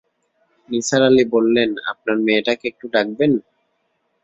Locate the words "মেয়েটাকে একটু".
2.25-2.85